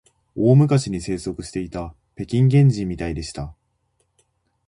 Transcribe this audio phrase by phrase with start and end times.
[0.35, 3.53] 大昔に生息していた北京原人みたいでした